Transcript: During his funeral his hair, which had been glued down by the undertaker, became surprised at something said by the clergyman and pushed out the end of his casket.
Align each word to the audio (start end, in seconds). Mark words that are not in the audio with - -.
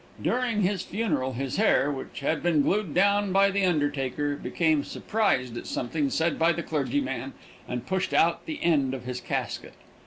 During 0.19 0.63
his 0.63 0.81
funeral 0.81 1.33
his 1.33 1.57
hair, 1.57 1.91
which 1.91 2.21
had 2.21 2.41
been 2.41 2.63
glued 2.63 2.95
down 2.95 3.31
by 3.31 3.51
the 3.51 3.63
undertaker, 3.65 4.35
became 4.35 4.83
surprised 4.83 5.55
at 5.57 5.67
something 5.67 6.09
said 6.09 6.39
by 6.39 6.53
the 6.53 6.63
clergyman 6.63 7.33
and 7.67 7.85
pushed 7.85 8.11
out 8.11 8.47
the 8.47 8.63
end 8.63 8.95
of 8.95 9.03
his 9.05 9.21
casket. 9.21 9.75